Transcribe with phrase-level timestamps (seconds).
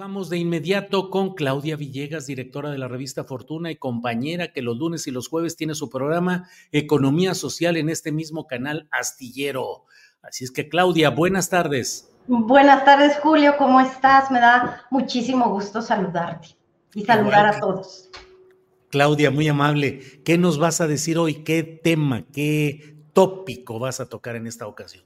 [0.00, 4.78] Vamos de inmediato con Claudia Villegas, directora de la revista Fortuna y compañera que los
[4.78, 9.84] lunes y los jueves tiene su programa Economía Social en este mismo canal astillero.
[10.22, 12.10] Así es que Claudia, buenas tardes.
[12.26, 14.30] Buenas tardes, Julio, ¿cómo estás?
[14.30, 16.56] Me da muchísimo gusto saludarte
[16.94, 18.08] y saludar a todos.
[18.88, 20.00] Claudia, muy amable.
[20.24, 21.44] ¿Qué nos vas a decir hoy?
[21.44, 25.04] ¿Qué tema, qué tópico vas a tocar en esta ocasión?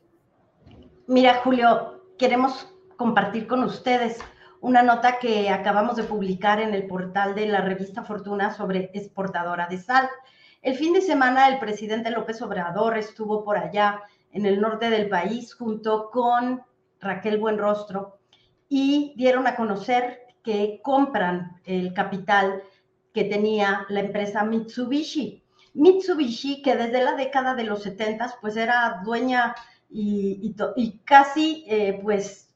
[1.09, 4.19] Mira, Julio, queremos compartir con ustedes
[4.65, 9.67] una nota que acabamos de publicar en el portal de la revista Fortuna sobre exportadora
[9.67, 10.09] de sal.
[10.63, 14.01] El fin de semana el presidente López Obrador estuvo por allá
[14.33, 16.63] en el norte del país junto con
[16.99, 18.21] Raquel Buenrostro
[18.67, 22.63] y dieron a conocer que compran el capital
[23.13, 25.45] que tenía la empresa Mitsubishi.
[25.75, 29.55] Mitsubishi, que desde la década de los 70 pues era dueña
[29.91, 30.57] y,
[31.05, 32.55] casi eh, pues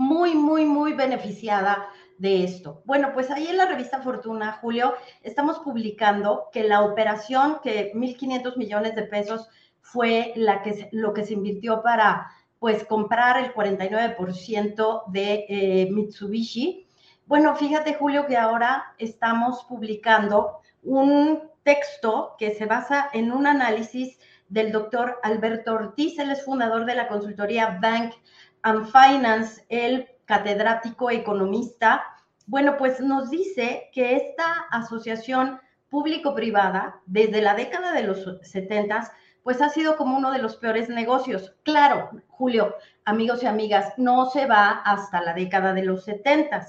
[0.00, 2.80] muy, muy, muy beneficiada de esto.
[2.86, 8.56] Bueno, pues ahí en la revista Fortuna, Julio, estamos publicando que la operación, que 1.500
[8.56, 9.46] millones de pesos
[9.82, 16.86] fue la que, lo que se invirtió para pues comprar el 49% de eh, Mitsubishi.
[17.26, 24.18] Bueno, fíjate, Julio, que ahora estamos publicando un texto que se basa en un análisis
[24.48, 28.14] del doctor Alberto Ortiz, él es fundador de la consultoría Bank
[28.62, 32.04] and Finance, el catedrático economista,
[32.46, 39.12] bueno, pues nos dice que esta asociación público-privada, desde la década de los 70,
[39.42, 41.54] pues ha sido como uno de los peores negocios.
[41.62, 46.66] Claro, Julio, amigos y amigas, no se va hasta la década de los 70.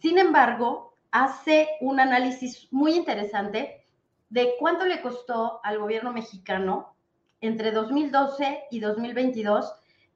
[0.00, 3.86] Sin embargo, hace un análisis muy interesante
[4.30, 6.94] de cuánto le costó al gobierno mexicano
[7.40, 9.72] entre 2012 y 2022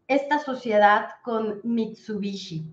[0.08, 2.66] esta sociedad con Mitsubishi.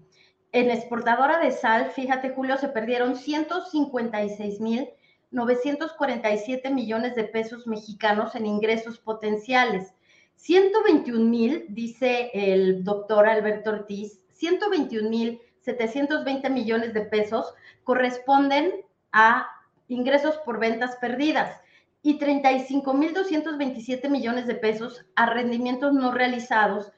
[0.52, 4.90] En exportadora de sal, fíjate Julio, se perdieron 156 mil
[5.32, 9.94] 947 millones de pesos mexicanos en ingresos potenciales.
[10.36, 17.54] 121 mil, dice el doctor Alberto Ortiz, 121 mil 720 millones de pesos
[17.84, 18.72] corresponden
[19.12, 19.48] a
[19.88, 21.62] ingresos por ventas perdidas
[22.02, 26.92] y 35 mil 227 millones de pesos a rendimientos no realizados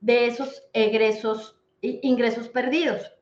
[0.00, 3.12] de esos egresos, ingresos perdidos.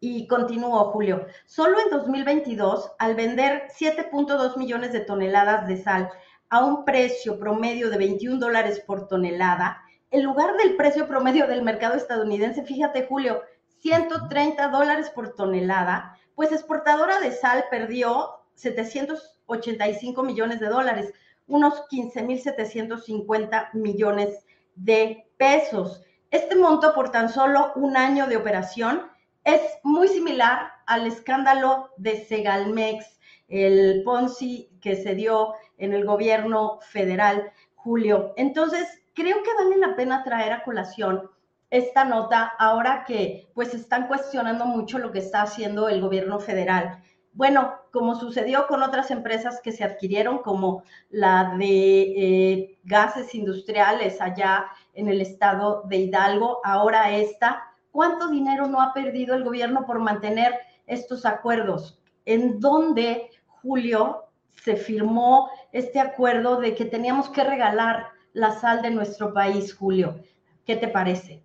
[0.00, 1.26] Y continuó, Julio.
[1.46, 6.10] Solo en 2022, al vender 7.2 millones de toneladas de sal
[6.50, 11.62] a un precio promedio de 21 dólares por tonelada, en lugar del precio promedio del
[11.62, 13.42] mercado estadounidense, fíjate, Julio,
[13.80, 21.12] 130 dólares por tonelada, pues exportadora de sal perdió 785 millones de dólares,
[21.46, 24.46] unos 15.750 millones
[24.78, 26.02] de pesos.
[26.30, 29.02] Este monto por tan solo un año de operación
[29.44, 36.80] es muy similar al escándalo de Segalmex, el Ponzi que se dio en el gobierno
[36.82, 38.34] federal, Julio.
[38.36, 41.30] Entonces, creo que vale la pena traer a colación
[41.70, 47.02] esta nota ahora que pues están cuestionando mucho lo que está haciendo el gobierno federal.
[47.32, 54.20] Bueno, como sucedió con otras empresas que se adquirieron, como la de eh, gases industriales
[54.20, 59.86] allá en el estado de Hidalgo, ahora esta, ¿cuánto dinero no ha perdido el gobierno
[59.86, 60.54] por mantener
[60.86, 62.00] estos acuerdos?
[62.24, 64.24] ¿En dónde, Julio,
[64.62, 70.20] se firmó este acuerdo de que teníamos que regalar la sal de nuestro país, Julio?
[70.64, 71.42] ¿Qué te parece?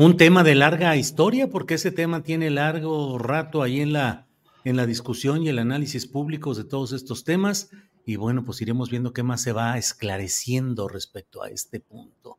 [0.00, 4.29] un tema de larga historia, porque ese tema tiene largo rato ahí en la,
[4.64, 7.70] en la discusión y el análisis públicos de todos estos temas.
[8.04, 12.38] Y bueno, pues iremos viendo qué más se va esclareciendo respecto a este punto.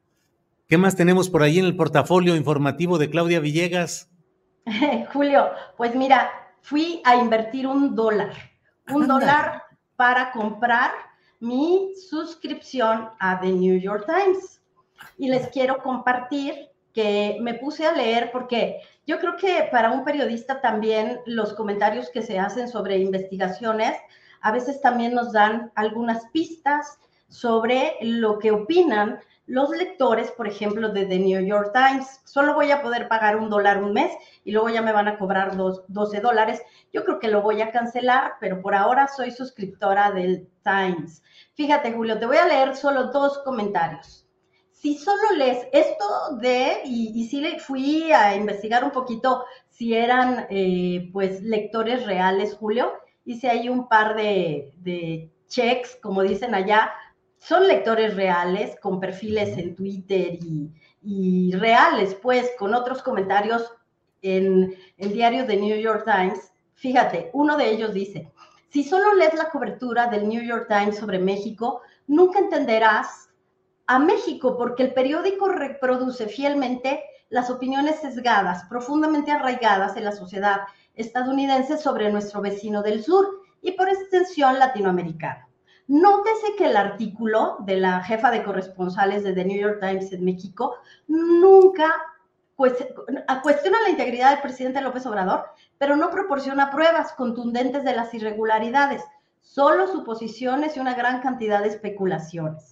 [0.67, 4.09] ¿Qué más tenemos por ahí en el portafolio informativo de Claudia Villegas?
[5.13, 6.31] Julio, pues mira,
[6.61, 8.33] fui a invertir un dólar,
[8.89, 9.63] un dólar
[9.95, 10.91] para comprar
[11.39, 14.61] mi suscripción a The New York Times.
[15.17, 20.05] Y les quiero compartir que me puse a leer porque yo creo que para un
[20.05, 23.97] periodista también los comentarios que se hacen sobre investigaciones
[24.39, 26.97] a veces también nos dan algunas pistas
[27.27, 32.21] sobre lo que opinan los lectores, por ejemplo, de The New York Times.
[32.23, 34.13] Solo voy a poder pagar un dólar un mes
[34.45, 36.61] y luego ya me van a cobrar dos, 12 dólares.
[36.93, 41.21] Yo creo que lo voy a cancelar, pero por ahora soy suscriptora del Times.
[41.55, 44.25] Fíjate, Julio, te voy a leer solo dos comentarios.
[44.81, 49.93] Si solo lees esto de, y, y sí le fui a investigar un poquito si
[49.93, 52.91] eran eh, pues lectores reales, Julio,
[53.23, 56.91] hice ahí un par de, de checks, como dicen allá,
[57.37, 60.39] son lectores reales, con perfiles en Twitter
[61.03, 63.71] y, reales, pues, con otros comentarios
[64.23, 66.51] en el diario de New York Times.
[66.73, 68.31] Fíjate, uno de ellos dice,
[68.69, 73.30] si solo lees la cobertura del New York Times sobre México, nunca entenderás
[73.91, 80.61] a México porque el periódico reproduce fielmente las opiniones sesgadas, profundamente arraigadas en la sociedad
[80.95, 85.45] estadounidense sobre nuestro vecino del sur y por extensión latinoamericano.
[85.87, 90.23] Nótese que el artículo de la jefa de corresponsales de The New York Times en
[90.23, 90.77] México
[91.07, 91.93] nunca
[92.55, 95.47] cuestiona la integridad del presidente López Obrador,
[95.77, 99.03] pero no proporciona pruebas contundentes de las irregularidades,
[99.41, 102.70] solo suposiciones y una gran cantidad de especulaciones.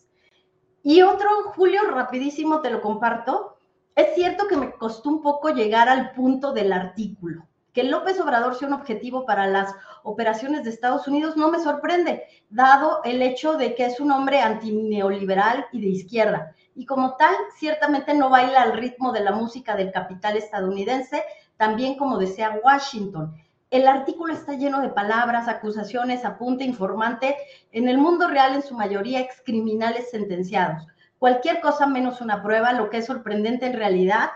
[0.84, 3.58] Y otro, Julio, rapidísimo te lo comparto.
[3.96, 7.48] Es cierto que me costó un poco llegar al punto del artículo.
[7.74, 9.74] Que López Obrador sea un objetivo para las
[10.04, 14.42] operaciones de Estados Unidos no me sorprende, dado el hecho de que es un hombre
[14.42, 16.56] antineoliberal y de izquierda.
[16.76, 21.24] Y como tal, ciertamente no baila al ritmo de la música del capital estadounidense,
[21.58, 23.36] también como desea Washington.
[23.72, 27.36] El artículo está lleno de palabras, acusaciones, apunte, informante,
[27.72, 30.88] en el mundo real en su mayoría excriminales sentenciados.
[31.20, 34.30] Cualquier cosa menos una prueba, lo que es sorprendente en realidad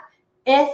[0.45, 0.69] es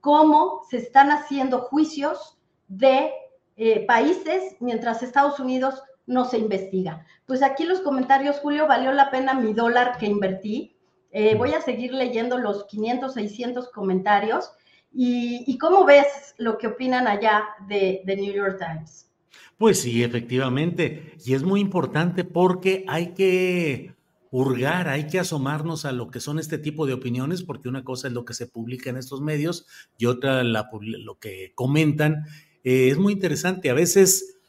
[0.00, 3.12] cómo se están haciendo juicios de
[3.56, 7.06] eh, países mientras Estados Unidos no se investiga.
[7.26, 10.76] Pues aquí los comentarios, Julio, valió la pena mi dólar que invertí.
[11.12, 14.50] Eh, voy a seguir leyendo los 500, 600 comentarios.
[14.92, 19.08] Y, cómo ves lo que opinan allá de, de New York Times?
[19.56, 21.14] Pues sí, efectivamente.
[21.24, 23.94] Y es muy importante porque hay que
[24.30, 28.08] hurgar, hay que asomarnos a lo que son este tipo de opiniones, porque una cosa
[28.08, 29.66] es lo que se publica en estos medios
[29.98, 32.24] y otra lo que comentan.
[32.64, 33.70] Eh, es muy interesante.
[33.70, 34.39] A veces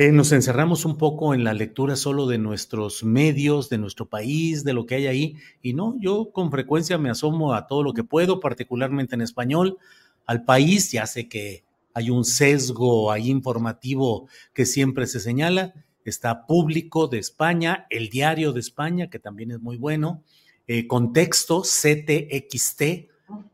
[0.00, 4.64] eh, nos encerramos un poco en la lectura solo de nuestros medios, de nuestro país,
[4.64, 5.36] de lo que hay ahí.
[5.60, 9.76] Y no, yo con frecuencia me asomo a todo lo que puedo, particularmente en español,
[10.24, 10.90] al país.
[10.90, 15.74] Ya sé que hay un sesgo ahí informativo que siempre se señala
[16.04, 20.22] está Público de España, El Diario de España, que también es muy bueno,
[20.66, 22.82] eh, Contexto, CTXT,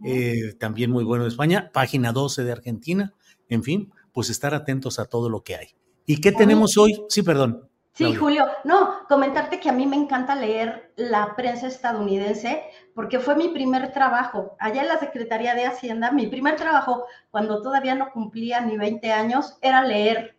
[0.05, 3.15] eh, también muy bueno de España, Página 12 de Argentina,
[3.49, 5.69] en fin, pues estar atentos a todo lo que hay.
[6.07, 7.05] ¿Y qué tenemos hoy?
[7.09, 7.69] Sí, perdón.
[7.93, 12.63] Sí, Julio, no, comentarte que a mí me encanta leer la prensa estadounidense
[12.95, 14.55] porque fue mi primer trabajo.
[14.59, 19.13] Allá en la Secretaría de Hacienda, mi primer trabajo, cuando todavía no cumplía ni 20
[19.13, 20.37] años, era leer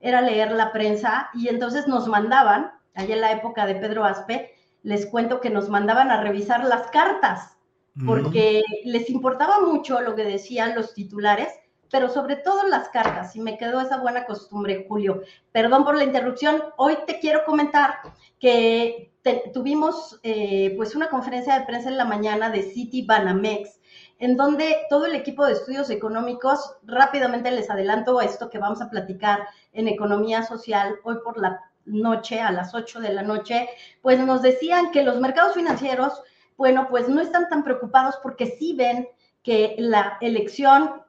[0.00, 4.54] era leer la prensa y entonces nos mandaban, allá en la época de Pedro Aspe,
[4.82, 7.56] les cuento que nos mandaban a revisar las cartas,
[8.04, 11.48] porque les importaba mucho lo que decían los titulares,
[11.90, 15.22] pero sobre todo las cartas, y me quedó esa buena costumbre, Julio.
[15.52, 17.98] Perdón por la interrupción, hoy te quiero comentar
[18.38, 19.12] que
[19.52, 23.80] tuvimos eh, pues una conferencia de prensa en la mañana de City Banamex,
[24.18, 28.88] en donde todo el equipo de estudios económicos, rápidamente les adelanto esto que vamos a
[28.88, 33.68] platicar en economía social hoy por la noche, a las 8 de la noche,
[34.02, 36.22] pues nos decían que los mercados financieros,
[36.56, 39.08] bueno, pues no están tan preocupados porque sí ven
[39.42, 41.02] que la elección,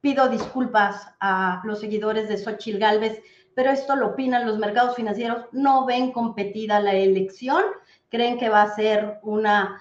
[0.00, 3.22] pido disculpas a los seguidores de Xochitl Galvez,
[3.54, 7.62] pero esto lo opinan los mercados financieros, no ven competida la elección,
[8.08, 9.80] creen que va a ser una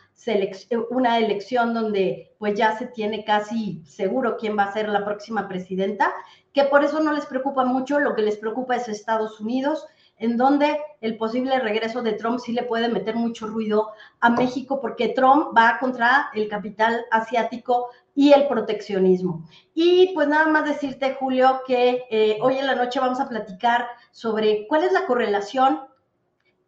[0.90, 5.48] una elección donde pues ya se tiene casi seguro quién va a ser la próxima
[5.48, 6.14] presidenta,
[6.54, 9.86] que por eso no les preocupa mucho, lo que les preocupa es Estados Unidos.
[10.20, 14.80] En donde el posible regreso de Trump sí le puede meter mucho ruido a México
[14.80, 19.48] porque Trump va contra el capital asiático y el proteccionismo.
[19.74, 23.88] Y pues nada más decirte, Julio, que eh, hoy en la noche vamos a platicar
[24.12, 25.80] sobre cuál es la correlación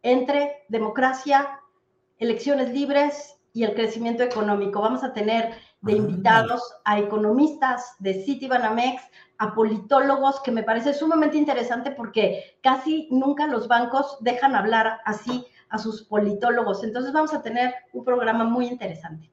[0.01, 1.60] entre democracia,
[2.17, 4.81] elecciones libres y el crecimiento económico.
[4.81, 9.02] Vamos a tener de invitados a economistas de Citibanamex,
[9.38, 15.46] a politólogos, que me parece sumamente interesante porque casi nunca los bancos dejan hablar así
[15.70, 16.84] a sus politólogos.
[16.84, 19.32] Entonces vamos a tener un programa muy interesante.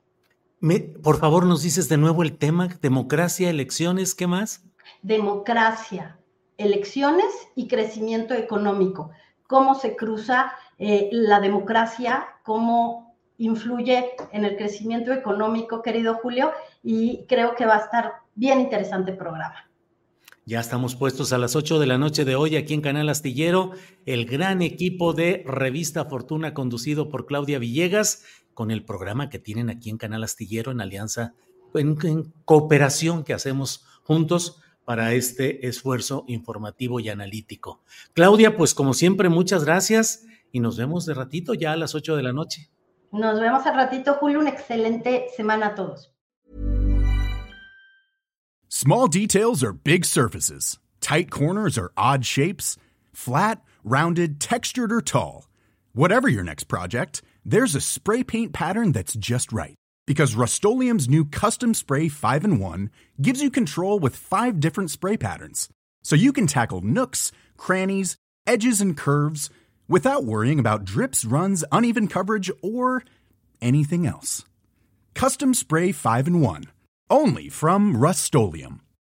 [1.02, 4.64] por favor, nos dices de nuevo el tema, democracia, elecciones, ¿qué más?
[5.02, 6.18] Democracia,
[6.56, 9.10] elecciones y crecimiento económico.
[9.46, 13.07] Cómo se cruza eh, la democracia, cómo
[13.38, 16.50] influye en el crecimiento económico, querido Julio,
[16.82, 19.68] y creo que va a estar bien interesante el programa.
[20.44, 23.72] Ya estamos puestos a las 8 de la noche de hoy aquí en Canal Astillero,
[24.06, 29.70] el gran equipo de Revista Fortuna conducido por Claudia Villegas, con el programa que tienen
[29.70, 31.34] aquí en Canal Astillero en alianza,
[31.74, 37.82] en, en cooperación que hacemos juntos para este esfuerzo informativo y analítico.
[38.14, 42.16] Claudia, pues como siempre, muchas gracias y nos vemos de ratito ya a las 8
[42.16, 42.70] de la noche.
[43.12, 44.40] Nos vemos al ratito, Julio.
[44.40, 46.08] Una excelente semana a todos.
[48.68, 50.78] Small details are big surfaces.
[51.00, 52.76] Tight corners are odd shapes.
[53.12, 55.48] Flat, rounded, textured, or tall.
[55.94, 59.74] Whatever your next project, there's a spray paint pattern that's just right.
[60.06, 65.16] Because Rust new Custom Spray 5 in 1 gives you control with five different spray
[65.16, 65.68] patterns.
[66.02, 69.50] So you can tackle nooks, crannies, edges, and curves
[69.88, 73.02] without worrying about drips, runs, uneven coverage, or
[73.60, 74.44] anything else.
[75.14, 76.64] Custom Spray 5 and 1.
[77.10, 78.34] Only from Rust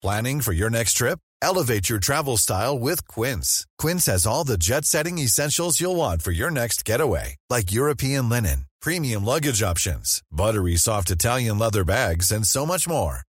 [0.02, 1.20] Planning for your next trip?
[1.42, 3.66] Elevate your travel style with Quince.
[3.78, 8.30] Quince has all the jet setting essentials you'll want for your next getaway, like European
[8.30, 13.22] linen, premium luggage options, buttery soft Italian leather bags, and so much more.